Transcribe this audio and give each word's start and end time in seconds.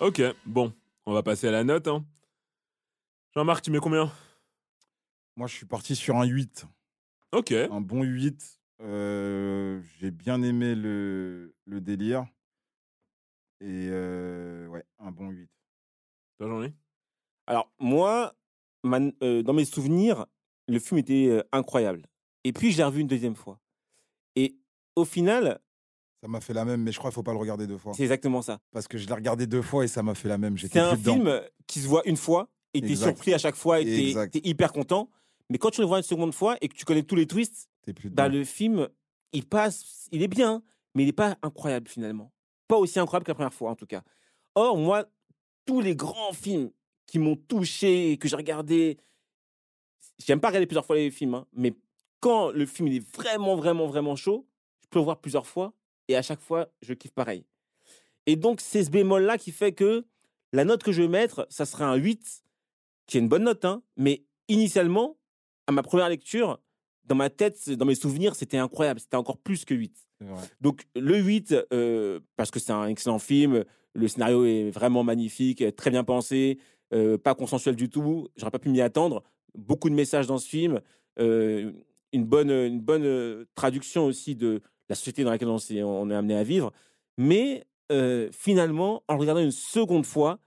Ok, 0.00 0.22
bon, 0.46 0.72
on 1.06 1.12
va 1.12 1.22
passer 1.22 1.48
à 1.48 1.50
la 1.50 1.64
note. 1.64 1.88
hein. 1.88 2.04
Jean-Marc, 3.34 3.62
tu 3.64 3.70
mets 3.70 3.78
combien? 3.78 4.10
Moi, 5.36 5.46
je 5.48 5.54
suis 5.54 5.66
parti 5.66 5.96
sur 5.96 6.16
un 6.16 6.24
8. 6.24 6.66
Ok. 7.32 7.52
Un 7.52 7.80
bon 7.80 8.02
8. 8.02 8.60
Euh, 8.80 9.80
J'ai 9.98 10.10
bien 10.10 10.42
aimé 10.42 10.74
le, 10.74 11.54
le 11.66 11.80
délire. 11.80 12.26
Et 13.60 13.88
euh, 13.90 14.66
ouais, 14.68 14.84
un 14.98 15.10
bon 15.10 15.30
8. 15.30 15.50
Toi, 16.38 16.48
j'en 16.48 16.62
ai 16.62 16.72
Alors, 17.46 17.72
moi, 17.80 18.34
man- 18.84 19.12
euh, 19.22 19.42
dans 19.42 19.52
mes 19.52 19.64
souvenirs, 19.64 20.26
le 20.68 20.78
film 20.78 20.98
était 20.98 21.26
euh, 21.28 21.42
incroyable. 21.52 22.06
Et 22.44 22.52
puis, 22.52 22.70
je 22.70 22.76
l'ai 22.78 22.84
revu 22.84 23.00
une 23.00 23.08
deuxième 23.08 23.34
fois. 23.36 23.60
Et 24.36 24.56
au 24.94 25.04
final, 25.04 25.60
Ça 26.20 26.28
m'a 26.28 26.40
fait 26.40 26.52
la 26.52 26.64
même, 26.64 26.82
mais 26.82 26.90
je 26.90 26.98
crois 26.98 27.10
qu'il 27.10 27.14
faut 27.14 27.22
pas 27.22 27.32
le 27.32 27.38
regarder 27.38 27.66
deux 27.66 27.78
fois. 27.78 27.92
c'est 27.94 28.02
exactement 28.02 28.42
ça. 28.42 28.58
Parce 28.72 28.88
que 28.88 28.98
je 28.98 29.06
l'ai 29.06 29.14
regardé 29.14 29.46
deux 29.46 29.62
fois 29.62 29.84
et 29.84 29.88
ça 29.88 30.02
m'a 30.02 30.14
fait 30.14 30.28
la 30.28 30.38
même. 30.38 30.58
C'est 30.58 30.76
un 30.76 30.96
dedans. 30.96 31.14
film 31.14 31.40
qui 31.66 31.80
se 31.80 31.86
voit 31.86 32.02
une 32.06 32.16
fois 32.16 32.48
et 32.74 32.80
t'es 32.80 32.96
surpris 32.96 33.34
à 33.34 33.38
chaque 33.38 33.54
fois 33.54 33.80
et 33.80 34.14
t'es- 34.30 34.40
hyper 34.44 34.72
content. 34.72 35.10
Mais 35.50 35.58
quand 35.58 35.70
tu 35.70 35.80
le 35.80 35.86
vois 35.86 35.98
une 35.98 36.02
seconde 36.02 36.34
fois 36.34 36.56
et 36.60 36.68
que 36.68 36.74
tu 36.74 36.84
connais 36.84 37.02
tous 37.02 37.14
les 37.14 37.26
twists, 37.26 37.68
plus 37.96 38.10
bah, 38.10 38.28
le 38.28 38.44
film, 38.44 38.88
il 39.32 39.46
passe, 39.46 40.08
il 40.12 40.22
est 40.22 40.28
bien, 40.28 40.62
mais 40.94 41.04
il 41.04 41.06
n'est 41.06 41.12
pas 41.12 41.38
incroyable 41.42 41.88
finalement. 41.88 42.32
Pas 42.66 42.76
aussi 42.76 42.98
incroyable 42.98 43.24
que 43.24 43.30
la 43.30 43.34
première 43.34 43.54
fois 43.54 43.70
en 43.70 43.76
tout 43.76 43.86
cas. 43.86 44.02
Or, 44.54 44.76
moi, 44.76 45.06
tous 45.64 45.80
les 45.80 45.96
grands 45.96 46.32
films 46.32 46.70
qui 47.06 47.18
m'ont 47.18 47.36
touché, 47.36 48.18
que 48.18 48.28
j'ai 48.28 48.36
regardé, 48.36 48.98
j'aime 50.18 50.40
pas 50.40 50.48
regarder 50.48 50.66
plusieurs 50.66 50.84
fois 50.84 50.96
les 50.96 51.10
films, 51.10 51.34
hein, 51.34 51.46
mais 51.52 51.74
quand 52.20 52.50
le 52.50 52.66
film 52.66 52.88
il 52.88 52.96
est 52.96 53.16
vraiment, 53.16 53.56
vraiment, 53.56 53.86
vraiment 53.86 54.16
chaud, 54.16 54.46
je 54.82 54.88
peux 54.88 54.98
le 54.98 55.04
voir 55.04 55.18
plusieurs 55.20 55.46
fois 55.46 55.72
et 56.08 56.16
à 56.16 56.22
chaque 56.22 56.40
fois, 56.40 56.68
je 56.82 56.94
kiffe 56.94 57.12
pareil. 57.12 57.44
Et 58.26 58.36
donc, 58.36 58.60
c'est 58.60 58.84
ce 58.84 58.90
bémol-là 58.90 59.38
qui 59.38 59.52
fait 59.52 59.72
que 59.72 60.04
la 60.52 60.64
note 60.64 60.82
que 60.82 60.92
je 60.92 61.02
vais 61.02 61.08
mettre, 61.08 61.46
ça 61.50 61.66
sera 61.66 61.86
un 61.86 61.94
8, 61.94 62.42
qui 63.06 63.16
est 63.16 63.20
une 63.20 63.28
bonne 63.28 63.44
note, 63.44 63.64
hein, 63.64 63.82
mais 63.96 64.24
initialement, 64.48 65.16
à 65.66 65.72
ma 65.72 65.82
première 65.82 66.08
lecture, 66.08 66.58
dans 67.04 67.14
ma 67.14 67.30
tête, 67.30 67.70
dans 67.70 67.86
mes 67.86 67.94
souvenirs, 67.94 68.34
c'était 68.34 68.58
incroyable. 68.58 69.00
C'était 69.00 69.16
encore 69.16 69.38
plus 69.38 69.64
que 69.64 69.74
8. 69.74 69.96
C'est 70.20 70.26
vrai. 70.26 70.42
Donc, 70.60 70.86
le 70.94 71.16
8, 71.16 71.54
euh, 71.72 72.20
parce 72.36 72.50
que 72.50 72.60
c'est 72.60 72.72
un 72.72 72.86
excellent 72.86 73.18
film, 73.18 73.64
le 73.94 74.08
scénario 74.08 74.44
est 74.44 74.70
vraiment 74.70 75.02
magnifique, 75.02 75.64
très 75.74 75.90
bien 75.90 76.04
pensé, 76.04 76.58
euh, 76.92 77.16
pas 77.16 77.34
consensuel 77.34 77.76
du 77.76 77.88
tout. 77.88 78.28
J'aurais 78.36 78.50
pas 78.50 78.58
pu 78.58 78.68
m'y 78.68 78.80
attendre. 78.80 79.22
Beaucoup 79.54 79.88
de 79.88 79.94
messages 79.94 80.26
dans 80.26 80.38
ce 80.38 80.46
film, 80.46 80.80
euh, 81.18 81.72
une 82.12 82.24
bonne, 82.24 82.50
une 82.50 82.80
bonne 82.80 83.46
traduction 83.54 84.04
aussi 84.04 84.36
de 84.36 84.60
la 84.88 84.94
société 84.94 85.24
dans 85.24 85.30
laquelle 85.30 85.48
on, 85.48 86.10
est 86.10 86.14
amené 86.14 86.36
à 86.36 86.42
vivre. 86.42 86.72
Mais 87.16 87.66
euh, 87.92 88.28
finalement, 88.32 89.02
en 89.08 89.14
le 89.14 89.20
regardant 89.20 89.40
une 89.40 89.50
seconde 89.50 90.06
fois, 90.06 90.38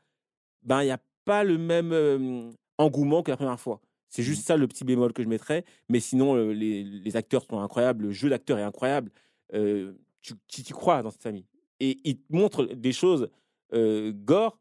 ben 0.64 0.82
il 0.82 0.86
n'y 0.86 0.92
a 0.92 1.00
pas 1.26 1.44
le 1.44 1.58
même 1.58 1.92
euh, 1.94 2.52
engouement 2.78 3.24
que 3.24 3.32
la 3.32 3.38
première 3.38 3.60
fois. 3.60 3.82
C'est 4.10 4.24
juste 4.24 4.46
ça 4.46 4.58
le 4.58 4.68
petit 4.68 4.84
bémol 4.84 5.14
que 5.14 5.24
je 5.24 5.28
mettrais. 5.28 5.64
Mais 5.90 6.00
sinon, 6.00 6.36
euh, 6.36 6.52
les, 6.52 6.84
les 6.84 7.16
acteurs 7.16 7.46
sont 7.50 7.60
incroyables, 7.60 8.06
le 8.06 8.12
jeu 8.12 8.30
d'acteur 8.30 8.60
est 8.60 8.64
incroyable. 8.64 9.12
Euh, 9.54 9.94
tu, 10.22 10.34
tu 10.48 10.64
t'y 10.64 10.74
crois 10.74 11.02
dans 11.02 11.12
cette 11.12 11.24
famille. 11.24 11.46
Et 11.80 12.00
il 12.04 12.18
te 12.18 12.36
montre 12.36 12.66
des 12.66 12.92
choses 12.92 13.30
euh, 13.74 14.12
gore 14.14 14.60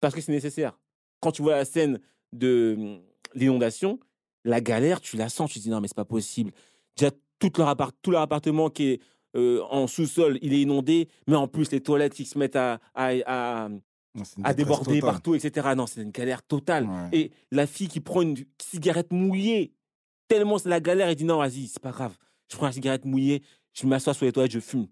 parce 0.00 0.14
que 0.14 0.20
c'est 0.20 0.32
nécessaire. 0.32 0.78
Quand 1.20 1.32
tu 1.32 1.42
vois 1.42 1.56
la 1.56 1.64
scène 1.64 2.00
de 2.32 3.00
l'inondation, 3.34 3.98
la 4.44 4.60
galère, 4.60 5.00
tu 5.00 5.16
la 5.16 5.28
sens, 5.28 5.50
tu 5.50 5.58
te 5.58 5.64
dis 5.64 5.70
non, 5.70 5.80
mais 5.80 5.88
c'est 5.88 5.96
pas 5.96 6.04
possible. 6.04 6.52
Déjà, 6.96 7.10
tout 7.38 7.52
leur, 7.58 7.68
appart- 7.68 7.94
tout 8.02 8.10
leur 8.10 8.22
appartement 8.22 8.70
qui 8.70 8.84
est 8.92 9.00
euh, 9.36 9.60
en 9.70 9.86
sous-sol, 9.86 10.38
il 10.42 10.52
est 10.52 10.60
inondé, 10.62 11.08
mais 11.26 11.34
en 11.36 11.48
plus, 11.48 11.70
les 11.72 11.80
toilettes, 11.80 12.18
ils 12.20 12.26
se 12.26 12.38
mettent 12.38 12.54
à, 12.56 12.78
à, 12.94 13.08
à, 13.26 13.68
Non, 13.68 14.22
déborder 14.56 15.00
totale. 15.00 15.00
partout, 15.00 15.34
etc. 15.34 15.68
Non, 15.76 15.86
c'est 15.86 16.02
une 16.02 16.12
galère 16.12 16.42
totale. 16.44 16.84
Ouais. 16.86 17.08
Et 17.18 17.30
la 17.50 17.66
fille 17.66 17.88
qui 17.88 18.00
prend 18.00 18.22
une 18.22 18.36
cigarette 18.62 19.12
mouillée, 19.12 19.72
tellement 20.28 20.58
c'est 20.58 20.68
la 20.68 20.80
galère, 20.80 21.08
elle 21.08 21.16
dit 21.16 21.24
non, 21.24 21.38
vas-y, 21.38 21.66
c'est 21.66 21.82
pas 21.82 21.90
grave. 21.90 22.16
Je 22.50 22.56
prends 22.56 22.66
la 22.66 22.72
cigarette 22.72 23.04
mouillée, 23.04 23.42
je 23.72 23.86
m'assois 23.86 24.14
sur 24.14 24.24
les 24.24 24.32
toilettes, 24.32 24.52
je 24.52 24.60
fume. 24.60 24.86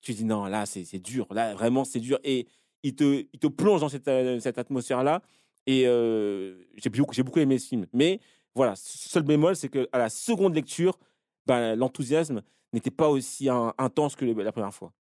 Tu 0.00 0.12
dis 0.14 0.24
non, 0.24 0.44
là, 0.46 0.64
c'est 0.66 0.98
dur. 1.00 1.26
Là, 1.32 1.54
vraiment, 1.54 1.84
c'est 1.84 2.00
dur. 2.00 2.18
Et 2.22 2.46
il 2.84 2.94
te, 2.94 3.24
il 3.32 3.38
te 3.38 3.46
plonge 3.48 3.80
dans 3.80 3.88
cette, 3.88 4.06
euh, 4.08 4.38
cette 4.40 4.58
atmosphère-là. 4.58 5.22
Et 5.66 5.86
euh, 5.86 6.56
j'ai 6.76 6.90
beaucoup, 6.90 7.14
beaucoup 7.22 7.38
aimé 7.40 7.58
ce 7.58 7.68
film. 7.68 7.86
Mais 7.92 8.20
voilà, 8.54 8.74
seul 8.76 9.22
bémol, 9.22 9.54
c'est 9.56 9.68
que 9.68 9.88
à 9.92 9.98
la 9.98 10.08
seconde 10.08 10.54
lecture, 10.54 10.98
ben, 11.46 11.74
l'enthousiasme 11.76 12.42
n'était 12.72 12.90
pas 12.90 13.08
aussi 13.08 13.48
un- 13.48 13.74
intense 13.78 14.16
que 14.16 14.24
la 14.24 14.52
première 14.52 14.74
fois. 14.74 14.92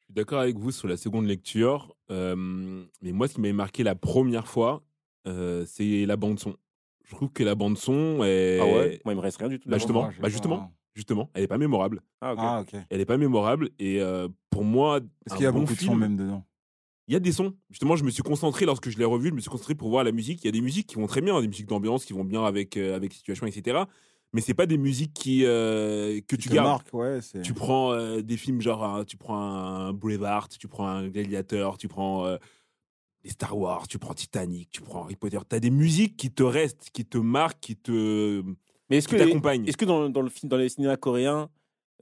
Je 0.00 0.04
suis 0.06 0.14
d'accord 0.14 0.40
avec 0.40 0.56
vous 0.58 0.70
sur 0.70 0.88
la 0.88 0.96
seconde 0.96 1.26
lecture. 1.26 1.94
euh, 2.10 2.34
mais 3.02 3.12
moi, 3.12 3.28
ce 3.28 3.34
qui 3.34 3.40
m'avait 3.40 3.52
marqué 3.52 3.82
la 3.82 3.94
première 3.94 4.46
fois, 4.48 4.82
euh, 5.26 5.64
c'est 5.66 6.06
la 6.06 6.16
bande-son. 6.16 6.56
Je 7.04 7.14
trouve 7.14 7.30
que 7.30 7.42
la 7.42 7.54
bande-son 7.54 8.22
est. 8.24 8.58
Ah 8.60 8.64
ouais? 8.66 9.00
Moi, 9.04 9.14
il 9.14 9.16
me 9.16 9.20
reste 9.22 9.38
rien 9.38 9.48
du 9.48 9.58
tout. 9.58 9.68
Bah, 9.68 9.76
justement, 9.78 10.02
Moi, 10.02 10.10
j'ai 10.10 10.16
bah, 10.18 10.22
pas- 10.22 10.28
justement. 10.30 10.72
Justement, 10.94 11.30
elle 11.34 11.44
est 11.44 11.48
pas 11.48 11.58
mémorable. 11.58 12.02
Ah, 12.20 12.32
ok. 12.32 12.38
Ah, 12.74 12.84
Elle 12.90 13.00
est 13.00 13.04
pas 13.06 13.18
mémorable. 13.18 13.70
Et 13.78 14.00
euh, 14.02 14.26
pour 14.50 14.64
moi. 14.64 14.98
qu'il 15.00 15.42
y 15.42 15.46
a 15.46 15.50
un 15.50 15.52
bon 15.52 15.60
beaucoup 15.60 15.74
de 15.74 15.78
sons 15.78 15.84
film- 15.92 15.98
même 16.00 16.16
dedans 16.16 16.44
Il 17.06 17.12
y 17.12 17.16
a 17.16 17.20
des 17.20 17.30
sons. 17.30 17.54
Justement, 17.70 17.94
je 17.94 18.02
me 18.02 18.10
suis 18.10 18.24
concentré 18.24 18.66
lorsque 18.66 18.88
je 18.90 18.98
l'ai 18.98 19.04
revu, 19.04 19.28
je 19.28 19.34
me 19.34 19.40
suis 19.40 19.48
concentré 19.50 19.76
pour 19.76 19.90
voir 19.90 20.02
la 20.02 20.10
musique. 20.10 20.42
Il 20.42 20.46
y 20.46 20.48
a 20.48 20.52
des 20.52 20.60
musiques 20.60 20.88
qui 20.88 20.96
vont 20.96 21.06
très 21.06 21.20
bien, 21.20 21.40
des 21.40 21.46
musiques 21.46 21.68
d'ambiance 21.68 22.04
qui 22.04 22.14
vont 22.14 22.24
bien 22.24 22.44
avec 22.44 22.76
euh, 22.76 22.96
avec 22.96 23.12
situation, 23.12 23.46
etc. 23.46 23.84
Mais 24.34 24.40
c'est 24.42 24.54
pas 24.54 24.66
des 24.66 24.76
musiques 24.78 25.14
qui 25.14 25.44
euh, 25.44 26.20
que 26.26 26.36
Qui 26.36 26.42
tu 26.42 26.48
gardes. 26.50 26.82
ouais. 26.92 27.20
Tu 27.42 27.54
prends 27.54 27.92
euh, 27.92 28.20
des 28.20 28.36
films 28.36 28.60
genre, 28.60 28.96
euh, 28.96 29.04
tu 29.04 29.16
prends 29.16 29.38
un 29.40 29.92
Braveheart, 29.94 30.58
tu 30.58 30.68
prends 30.68 30.86
un 30.86 31.08
Gladiator, 31.08 31.78
tu 31.78 31.88
prends 31.88 32.26
euh, 32.26 32.36
les 33.24 33.30
Star 33.30 33.56
Wars, 33.56 33.88
tu 33.88 33.98
prends 33.98 34.12
Titanic, 34.14 34.70
tu 34.70 34.82
prends 34.82 35.04
Harry 35.04 35.16
Potter. 35.16 35.38
Tu 35.48 35.56
as 35.56 35.60
des 35.60 35.70
musiques 35.70 36.16
qui 36.16 36.30
te 36.30 36.42
restent, 36.42 36.90
qui 36.92 37.06
te 37.06 37.16
marquent, 37.18 37.60
qui 37.60 37.76
te 37.76 38.42
Mais 38.90 38.98
est-ce 38.98 39.08
que, 39.08 39.16
t'accompagnent. 39.16 39.66
est-ce 39.66 39.76
que 39.78 39.86
dans, 39.86 40.10
dans 40.10 40.22
le 40.22 40.28
film, 40.28 40.50
dans 40.50 40.58
les 40.58 40.68
cinémas 40.68 40.96
coréens, 40.96 41.48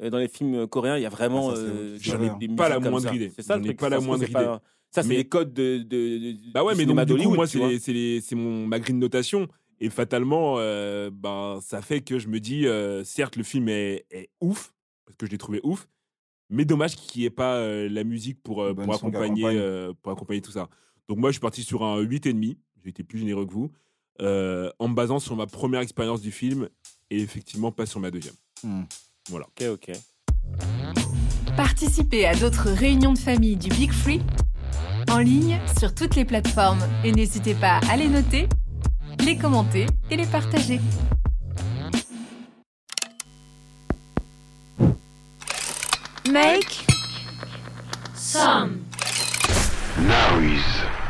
euh, 0.03 0.11
dans 0.11 0.19
les 0.19 0.29
films 0.29 0.67
coréens, 0.67 0.97
il 0.99 1.03
y 1.03 1.07
a 1.07 1.11
vraiment 1.11 1.51
Ah, 1.51 1.55
ça, 1.57 1.61
euh, 1.63 1.97
des- 2.39 2.49
Pas 2.49 2.69
musiques 2.69 2.85
la 2.85 2.91
moindre 2.91 3.15
idée. 3.15 3.33
C'est 3.37 3.43
ça 3.43 3.57
le 3.57 3.63
truc. 3.63 3.79
pas 3.79 3.87
ça 3.89 3.91
la 3.91 4.01
moindre 4.01 4.25
c'est 4.27 4.33
pas- 4.33 4.61
Ça, 4.91 5.03
c'est 5.03 5.15
les 5.17 5.25
codes 5.29 5.53
de, 5.53 5.79
de, 5.79 5.83
de- 5.85 6.53
Bah 6.53 6.65
ouais, 6.65 6.75
mais 6.75 6.87
donc 6.87 6.97
du 7.05 7.15
coup, 7.17 7.35
moi, 7.35 7.47
c'est 7.47 8.35
mon 8.35 8.67
ma 8.67 8.79
grille 8.81 8.95
de 8.95 9.01
notation. 9.01 9.47
Et 9.81 9.91
fatalement, 9.91 10.57
euh, 10.59 11.11
ben, 11.13 11.59
ça 11.61 11.83
fait 11.83 12.01
que 12.01 12.19
je 12.19 12.29
me 12.29 12.41
dis, 12.41 12.67
euh, 12.67 13.05
certes, 13.05 13.37
le 13.37 13.43
film 13.43 13.69
est, 13.69 14.07
est 14.11 14.31
ouf, 14.41 14.75
parce 15.05 15.17
que 15.17 15.27
je 15.27 15.31
l'ai 15.31 15.39
trouvé 15.39 15.61
ouf, 15.65 15.87
mais 16.49 16.65
dommage 16.65 16.97
qu'il 16.97 17.21
n'y 17.21 17.27
ait 17.27 17.31
pas 17.31 17.57
euh, 17.57 17.89
la 17.91 18.05
musique 18.05 18.43
pour, 18.43 18.63
euh, 18.63 18.73
pour, 18.75 18.95
accompagner, 18.95 19.45
accompagne. 19.45 19.59
euh, 19.59 19.93
pour 20.03 20.13
accompagner 20.13 20.41
tout 20.41 20.53
ça. 20.53 20.69
Donc 21.09 21.19
moi, 21.19 21.31
je 21.31 21.35
suis 21.35 21.41
parti 21.41 21.63
sur 21.63 21.85
un 21.85 22.01
8,5. 22.03 22.57
J'ai 22.83 22.91
été 22.91 23.03
plus 23.03 23.19
généreux 23.19 23.47
que 23.47 23.53
vous, 23.53 23.71
euh, 24.21 24.71
en 24.79 24.89
me 24.89 24.95
basant 24.95 25.19
sur 25.19 25.37
ma 25.37 25.47
première 25.47 25.81
expérience 25.81 26.21
du 26.21 26.31
film 26.31 26.69
et 27.11 27.21
effectivement 27.21 27.73
pas 27.73 27.85
sur 27.85 28.01
ma 28.01 28.11
deuxième. 28.11 28.35
Hmm. 28.63 28.83
Ok, 29.33 29.65
ok. 29.73 29.91
Participez 31.57 32.27
à 32.27 32.35
d'autres 32.35 32.71
réunions 32.71 33.13
de 33.13 33.19
famille 33.19 33.57
du 33.57 33.69
Big 33.71 33.93
Free 33.93 34.21
en 35.11 35.19
ligne 35.19 35.59
sur 35.79 35.95
toutes 35.95 36.15
les 36.17 36.25
plateformes 36.25 36.79
et 37.05 37.13
n'hésitez 37.13 37.55
pas 37.55 37.81
à 37.91 37.97
les 37.97 38.09
noter, 38.09 38.49
les 39.25 39.37
commenter 39.37 39.87
et 40.11 40.17
les 40.17 40.27
partager. 40.27 40.81
Make 46.29 46.85
Now 50.07 50.39
is 50.41 51.06